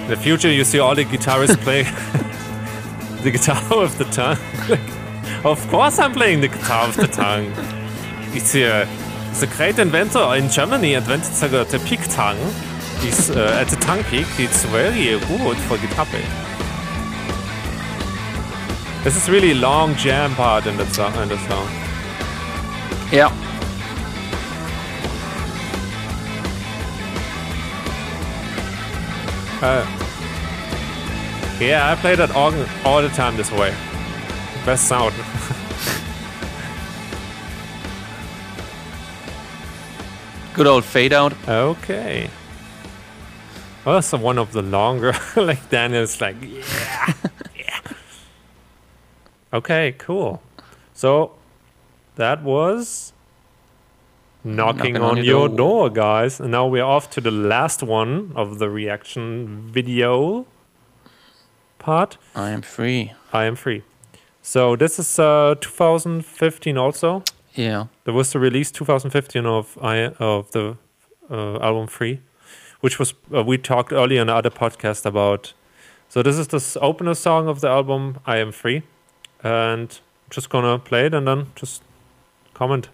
In 0.03 0.09
the 0.09 0.17
future, 0.17 0.51
you 0.51 0.65
see 0.65 0.79
all 0.79 0.95
the 0.95 1.05
guitarists 1.05 1.59
play 1.59 1.83
the 3.23 3.31
guitar 3.31 3.61
with 3.81 3.99
the 3.99 4.05
tongue. 4.05 4.39
Of 5.45 5.69
course, 5.69 5.99
I'm 5.99 6.13
playing 6.13 6.41
the 6.41 6.49
guitar 6.49 6.87
with 6.89 6.97
the 6.97 7.07
tongue. 7.07 7.53
It's 8.35 8.55
uh, 8.55 8.87
the 9.41 9.47
great 9.47 9.79
inventor 9.79 10.35
in 10.37 10.51
Germany 10.51 10.95
invented 10.95 11.33
the, 11.51 11.65
the 11.65 11.79
pick 11.81 12.01
tongue. 12.09 12.39
It's 13.01 13.31
uh, 13.31 13.59
at 13.61 13.69
the 13.69 13.77
tongue 13.77 14.03
pick. 14.05 14.27
It's 14.39 14.65
very 14.65 15.19
good 15.19 15.57
for 15.59 15.79
guitar 15.79 16.07
pick. 16.07 16.25
This 19.05 19.17
is 19.17 19.29
really 19.31 19.55
long 19.55 19.95
jam 19.95 20.35
part 20.35 20.67
in 20.67 20.77
the 20.77 20.87
song. 20.87 21.15
In 21.23 21.29
the 21.29 21.39
song. 21.49 21.69
Yeah. 23.13 23.33
Uh, 29.61 29.85
yeah, 31.61 31.91
I 31.91 31.97
play 31.97 32.15
that 32.15 32.35
organ 32.37 32.69
all 32.85 33.03
the 33.03 33.09
time 33.09 33.37
this 33.37 33.51
way. 33.51 33.75
Best 34.65 34.87
sound. 34.87 35.15
Good 40.59 40.67
old 40.67 40.85
fade 40.85 41.13
out. 41.13 41.35
okay. 41.47 42.29
Well, 43.85 43.95
that's 43.95 44.11
one 44.13 44.39
of 44.39 44.51
the 44.51 44.61
longer, 44.61 45.15
like 45.37 45.71
Daniel's 45.71 46.21
like, 46.21 46.35
yeah, 46.43 47.13
yeah. 47.57 47.81
Okay, 49.53 49.95
cool. 49.99 50.43
So 50.95 51.37
that 52.17 52.43
was 52.43 53.13
knocking, 54.43 54.95
Knocking 54.95 54.97
on, 54.97 55.03
on 55.03 55.17
your 55.19 55.25
your 55.25 55.49
door, 55.49 55.91
guys. 55.91 56.41
And 56.41 56.51
now 56.51 56.67
we're 56.67 56.83
off 56.83 57.09
to 57.11 57.21
the 57.21 57.31
last 57.31 57.85
one 57.85 58.33
of 58.35 58.59
the 58.59 58.69
reaction 58.69 59.71
video 59.71 60.45
part. 61.79 62.19
I 62.35 62.51
am 62.51 62.63
free. 62.63 63.13
I 63.33 63.45
am 63.45 63.55
free. 63.55 63.85
So 64.43 64.75
this 64.75 64.99
is 64.99 65.21
uh, 65.21 65.55
2015 65.61 66.77
also. 66.77 67.23
Yeah. 67.55 67.87
There 68.05 68.15
was 68.15 68.33
the 68.33 68.39
release 68.39 68.71
2015 68.71 69.47
of 69.47 69.79
I 69.83 70.09
of 70.19 70.51
the 70.53 70.77
uh, 71.31 71.59
album 71.61 71.87
Free, 71.87 72.21
which 72.81 72.99
was 72.99 73.15
uh, 73.35 73.43
we 73.43 73.59
talked 73.59 73.93
earlier 73.93 74.23
in 74.23 74.29
other 74.29 74.51
podcast 74.51 75.05
about. 75.05 75.53
So 76.09 76.23
this 76.23 76.39
is 76.39 76.49
the 76.49 76.81
opener 76.81 77.15
song 77.15 77.49
of 77.49 77.61
the 77.61 77.69
album 77.69 78.19
I 78.25 78.39
Am 78.39 78.53
Free, 78.53 78.83
and 79.43 79.91
I'm 79.91 80.31
just 80.31 80.49
gonna 80.51 80.79
play 80.79 81.07
it 81.07 81.15
and 81.15 81.27
then 81.27 81.47
just 81.55 81.83
comment 82.55 82.89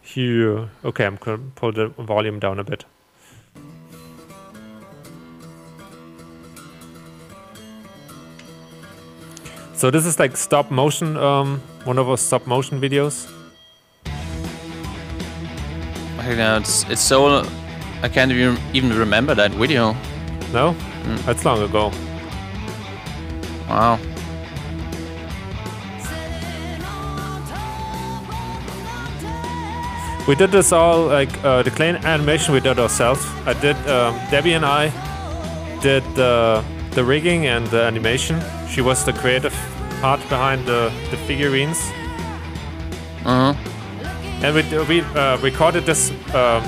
here. 0.00 0.70
Okay, 0.84 1.04
I'm 1.04 1.16
gonna 1.16 1.42
pull 1.54 1.72
the 1.72 1.88
volume 1.88 2.38
down 2.38 2.58
a 2.58 2.64
bit. 2.64 2.84
So 9.74 9.90
this 9.90 10.06
is 10.06 10.18
like 10.18 10.36
stop 10.36 10.70
motion, 10.70 11.16
um, 11.16 11.60
one 11.84 11.98
of 11.98 12.08
our 12.08 12.16
stop 12.16 12.46
motion 12.46 12.80
videos. 12.80 13.33
Now 16.24 16.56
it's 16.56 16.84
it's 16.88 17.02
so 17.02 17.44
I 18.02 18.08
can't 18.08 18.32
even 18.32 18.58
even 18.72 18.96
remember 18.98 19.34
that 19.34 19.52
video. 19.52 19.94
No, 20.52 20.74
that's 21.26 21.44
long 21.44 21.62
ago. 21.62 21.92
Wow. 23.68 23.98
We 30.26 30.34
did 30.34 30.50
this 30.50 30.72
all 30.72 31.06
like 31.06 31.28
uh, 31.44 31.62
the 31.62 31.70
clean 31.70 31.96
animation 31.96 32.54
we 32.54 32.60
did 32.60 32.78
ourselves. 32.78 33.26
I 33.44 33.52
did 33.52 33.76
um, 33.88 34.14
Debbie 34.30 34.54
and 34.54 34.64
I 34.64 34.88
did 35.82 36.02
the 36.14 36.64
the 36.92 37.04
rigging 37.04 37.46
and 37.46 37.66
the 37.66 37.82
animation. 37.82 38.40
She 38.70 38.80
was 38.80 39.04
the 39.04 39.12
creative 39.12 39.54
part 40.00 40.20
behind 40.30 40.64
the 40.66 40.90
the 41.10 41.18
figurines, 41.26 41.92
Uh 43.24 43.52
huh. 43.52 43.73
And 44.44 44.54
we 44.54 44.78
we 44.88 45.00
uh, 45.00 45.38
recorded 45.38 45.84
this 45.86 46.10
um, 46.34 46.62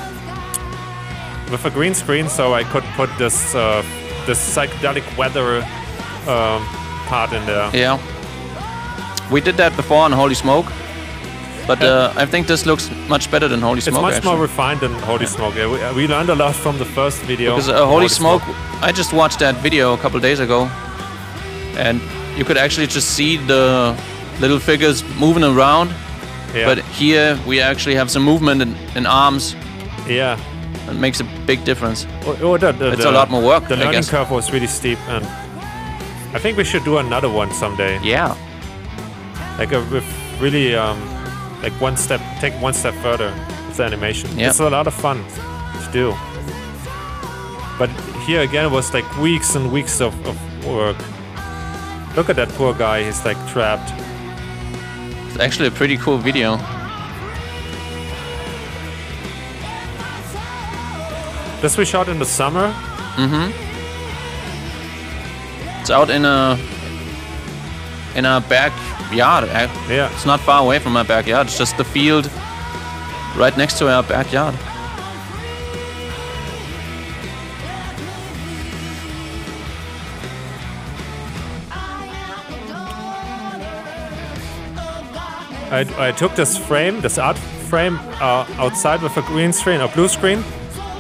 with 1.51 1.65
a 1.65 1.71
green 1.71 1.95
screen, 1.95 2.29
so 2.29 2.55
I 2.55 2.65
could 2.65 2.85
put 2.97 3.11
this 3.19 3.55
uh, 3.55 3.83
this 4.27 4.41
psychedelic 4.57 5.05
weather 5.17 5.63
um, 6.27 6.65
part 7.07 7.33
in 7.33 7.45
there. 7.47 7.71
Yeah. 7.75 7.99
We 9.31 9.41
did 9.41 9.57
that 9.57 9.77
before 9.77 10.05
on 10.05 10.13
Holy 10.13 10.35
Smoke, 10.35 10.67
but 11.67 11.83
uh, 11.83 12.13
I 12.17 12.27
think 12.27 12.47
this 12.47 12.65
looks 12.65 12.91
much 13.09 13.31
better 13.31 13.49
than 13.49 13.61
Holy 13.61 13.81
Smoke. 13.81 13.95
It's 13.95 14.03
much 14.03 14.15
actually. 14.15 14.33
more 14.33 14.43
refined 14.43 14.81
than 14.81 14.93
Holy 15.01 15.27
Smoke. 15.27 15.55
Yeah, 15.57 15.71
we, 15.71 15.83
uh, 15.83 15.95
we 15.95 16.07
learned 16.07 16.31
a 16.31 16.35
lot 16.35 16.55
from 16.55 16.79
the 16.79 16.85
first 16.85 17.21
video. 17.23 17.57
Because 17.57 17.69
uh, 17.69 17.83
of 17.83 17.89
Holy 17.89 18.09
Smoke, 18.09 18.43
I 18.81 18.93
just 18.93 19.13
watched 19.13 19.41
that 19.41 19.57
video 19.57 19.93
a 19.93 19.99
couple 19.99 20.21
days 20.21 20.41
ago, 20.41 20.71
and 21.77 22.01
you 22.39 22.45
could 22.45 22.57
actually 22.57 22.87
just 22.87 23.11
see 23.11 23.37
the 23.37 23.95
little 24.41 24.61
figures 24.61 25.05
moving 25.19 25.45
around. 25.45 25.91
Yeah. 26.55 26.67
But 26.67 26.79
here 26.85 27.39
we 27.47 27.61
actually 27.61 27.97
have 27.97 28.11
some 28.11 28.23
movement 28.23 28.63
in, 28.63 28.75
in 28.95 29.07
arms. 29.07 29.55
yeah. 30.09 30.39
It 30.89 30.95
makes 30.95 31.19
a 31.19 31.25
big 31.47 31.65
difference. 31.65 32.07
Oh, 32.25 32.39
oh, 32.43 32.57
the, 32.59 32.71
the, 32.71 32.93
It's 32.93 33.03
the- 33.03 33.11
a 33.11 33.19
lot 33.21 33.29
more 33.29 33.43
work, 33.43 33.67
The 33.67 33.77
learning 33.77 34.05
curve 34.05 34.31
was 34.31 34.53
really 34.53 34.69
steep, 34.69 34.99
and 35.09 35.25
I 36.33 36.39
think 36.39 36.57
we 36.57 36.63
should 36.65 36.85
do 36.85 36.99
another 36.99 37.29
one 37.29 37.51
someday. 37.53 37.99
Yeah. 38.05 38.37
Like 39.59 39.73
a, 39.73 39.81
with 39.91 40.05
really 40.41 40.77
um, 40.77 40.97
like 41.61 41.73
one 41.81 41.97
step, 41.97 42.21
take 42.41 42.55
one 42.63 42.73
step 42.73 42.95
further 43.03 43.33
with 43.67 43.77
the 43.79 43.83
animation. 43.85 44.31
Yeah. 44.39 44.51
It's 44.51 44.61
a 44.61 44.71
lot 44.71 44.87
of 44.87 44.95
fun 44.95 45.25
to 45.85 45.91
do. 45.93 46.15
But 47.79 47.91
here 48.25 48.43
again, 48.43 48.67
it 48.67 48.71
was 48.71 48.95
like 48.95 49.07
weeks 49.19 49.57
and 49.57 49.73
weeks 49.73 50.01
of, 50.01 50.15
of 50.27 50.37
work. 50.67 50.97
Look 52.17 52.31
at 52.31 52.37
that 52.37 52.49
poor 52.51 52.75
guy. 52.75 53.03
He's 53.05 53.25
like 53.25 53.37
trapped. 53.49 53.91
It's 55.37 55.45
actually 55.45 55.69
a 55.69 55.71
pretty 55.71 55.99
cool 55.99 56.17
video. 56.17 56.57
This 61.61 61.77
we 61.77 61.85
shot 61.85 62.09
in 62.09 62.19
the 62.19 62.25
summer. 62.25 62.73
Mm-hmm. 63.17 63.51
It's 65.83 65.91
out 65.91 66.09
in 66.09 66.25
a 66.25 66.59
in 68.15 68.25
our 68.25 68.41
backyard. 68.41 69.45
Eh? 69.51 69.69
Yeah. 69.91 70.11
It's 70.15 70.25
not 70.25 70.41
far 70.41 70.63
away 70.63 70.79
from 70.79 70.95
my 70.95 71.03
backyard. 71.03 71.49
It's 71.49 71.59
just 71.59 71.77
the 71.77 71.85
field 71.85 72.31
right 73.37 73.55
next 73.59 73.77
to 73.81 73.91
our 73.91 74.03
backyard. 74.05 74.55
I, 85.77 86.09
I 86.09 86.13
took 86.13 86.35
this 86.35 86.57
frame, 86.57 87.01
this 87.01 87.19
art 87.19 87.39
frame, 87.71 87.99
uh, 88.21 88.47
outside 88.59 89.03
with 89.03 89.17
a 89.17 89.23
green 89.23 89.53
screen 89.53 89.81
or 89.81 89.89
blue 89.89 90.09
screen, 90.09 90.43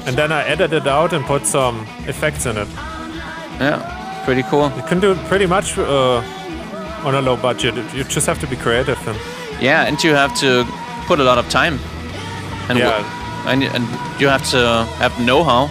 and 0.06 0.16
then 0.16 0.30
I 0.32 0.44
edited 0.44 0.82
it 0.82 0.86
out 0.86 1.12
and 1.12 1.24
put 1.24 1.46
some 1.46 1.86
effects 2.06 2.46
in 2.46 2.56
it. 2.56 2.68
Yeah, 3.60 4.22
pretty 4.24 4.42
cool. 4.50 4.70
You 4.76 4.82
can 4.82 5.00
do 5.00 5.12
it 5.12 5.18
pretty 5.28 5.46
much 5.46 5.78
uh, 5.78 6.22
on 7.04 7.14
a 7.14 7.20
low 7.22 7.36
budget. 7.36 7.74
You 7.94 8.04
just 8.04 8.26
have 8.26 8.38
to 8.40 8.46
be 8.46 8.56
creative. 8.56 8.98
And 9.08 9.18
Yeah, 9.62 9.88
and 9.88 10.02
you 10.04 10.14
have 10.14 10.34
to 10.40 10.64
put 11.06 11.20
a 11.20 11.24
lot 11.24 11.38
of 11.38 11.48
time. 11.48 11.78
And 12.68 12.78
Yeah. 12.78 13.04
and, 13.46 13.62
and 13.62 13.84
you 14.20 14.28
have 14.28 14.44
to 14.50 14.84
have 14.98 15.12
know-how. 15.24 15.70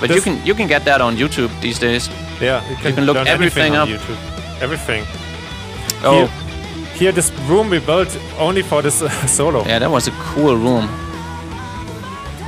But 0.00 0.10
you 0.10 0.20
can 0.20 0.44
you 0.44 0.54
can 0.54 0.66
get 0.68 0.84
that 0.84 1.00
on 1.00 1.16
YouTube 1.16 1.50
these 1.60 1.78
days. 1.78 2.10
yeah, 2.40 2.60
you 2.68 2.76
can, 2.76 2.94
can 2.94 3.04
look 3.06 3.16
everything 3.16 3.76
up. 3.76 3.88
YouTube. 3.88 4.18
Everything. 4.60 5.04
Oh, 6.02 6.26
Here, 6.26 6.43
here, 6.94 7.12
this 7.12 7.30
room 7.48 7.70
we 7.70 7.78
built 7.80 8.16
only 8.38 8.62
for 8.62 8.82
this 8.82 9.02
uh, 9.02 9.08
solo. 9.26 9.64
yeah, 9.66 9.78
that 9.80 9.90
was 9.90 10.08
a 10.08 10.12
cool 10.34 10.56
room. 10.56 10.88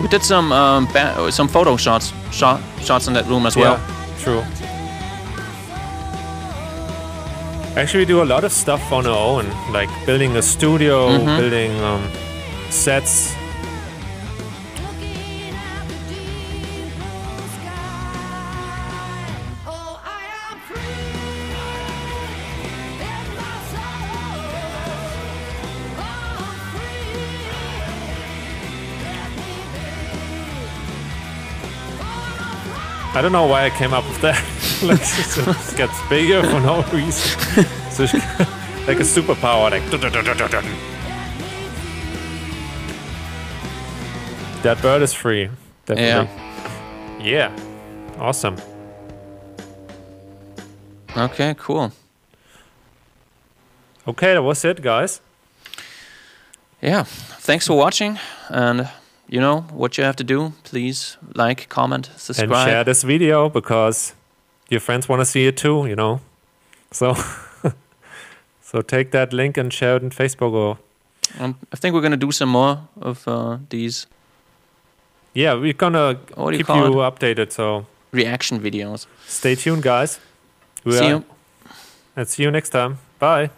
We 0.00 0.09
did 0.09 0.22
some 0.22 0.52
um, 0.52 0.87
some 1.30 1.48
photo 1.48 1.76
shots 1.76 2.12
shot, 2.30 2.61
shots 2.82 3.06
in 3.09 3.14
that 3.14 3.26
room 3.26 3.46
as 3.46 3.56
well. 3.56 3.72
Yeah, 3.78 4.24
true. 4.24 4.42
Actually, 7.76 8.00
we 8.00 8.06
do 8.06 8.22
a 8.22 8.24
lot 8.24 8.44
of 8.44 8.52
stuff 8.52 8.90
on 8.92 9.06
our 9.06 9.16
own, 9.16 9.46
like 9.72 9.90
building 10.06 10.37
a 10.37 10.42
studio, 10.42 11.09
Mm-hmm. 11.09 11.37
building 11.40 11.80
um, 11.85 12.02
sets. 12.70 13.35
I 33.16 33.22
don't 33.22 33.33
know 33.33 33.46
why 33.46 33.64
I 33.64 33.70
came 33.70 33.94
up 33.94 34.07
with 34.07 34.20
that. 34.20 34.37
like, 34.83 35.00
it 35.00 35.44
just 35.44 35.74
gets 35.74 36.09
bigger 36.11 36.42
for 36.42 36.61
no 36.61 36.83
reason. 36.92 37.64
so 37.90 38.02
like 38.87 39.00
a 39.00 39.07
superpower, 39.09 39.70
like. 39.70 39.83
That 44.62 44.83
bird 44.83 45.00
is 45.00 45.14
free. 45.14 45.48
Definitely. 45.87 47.26
Yeah. 47.26 47.57
Awesome. 48.18 48.57
Okay, 51.16 51.55
cool. 51.57 51.92
Okay, 54.07 54.35
that 54.35 54.42
was 54.42 54.62
it, 54.62 54.83
guys. 54.83 55.22
Yeah, 56.83 57.05
thanks 57.05 57.66
for 57.66 57.79
watching, 57.79 58.18
and 58.50 58.90
you 59.28 59.40
know 59.40 59.60
what 59.72 59.98
you 59.98 60.04
have 60.04 60.16
to 60.16 60.24
do. 60.24 60.52
Please 60.64 61.16
like, 61.34 61.68
comment, 61.68 62.10
subscribe, 62.16 62.52
And 62.52 62.70
share 62.70 62.84
this 62.84 63.02
video 63.02 63.48
because 63.48 64.14
your 64.68 64.80
friends 64.80 65.08
want 65.08 65.20
to 65.20 65.24
see 65.26 65.46
it 65.46 65.56
too, 65.56 65.86
you 65.86 65.96
know. 65.96 66.20
So 66.92 67.14
so 68.62 68.82
take 68.82 69.10
that 69.10 69.32
link 69.32 69.56
and 69.56 69.72
share 69.72 69.96
it 69.96 70.02
on 70.02 70.10
Facebook 70.10 70.52
or 70.52 70.78
Um, 71.40 71.54
I 71.72 71.76
think 71.76 71.94
we're 71.94 72.02
gonna 72.02 72.16
do 72.16 72.32
some 72.32 72.50
more 72.50 72.78
of 73.00 73.26
uh, 73.28 73.58
these 73.68 74.06
yeah, 75.34 75.54
we're 75.54 75.74
gonna 75.74 76.14
What 76.34 76.52
do 76.52 76.58
you 76.58 76.64
keep 76.64 76.74
you 76.76 77.02
updated. 77.02 77.52
So 77.52 77.86
reaction 78.12 78.60
videos. 78.60 79.06
stay 79.26 79.54
tuned, 79.54 79.82
guys. 79.82 80.18
We 80.84 80.92
See 80.92 81.04
are- 81.04 81.08
you. 81.10 81.24
And 82.16 82.26
see 82.28 82.42
you 82.44 82.50
next 82.50 82.70
time. 82.70 82.98
Bye. 83.18 83.50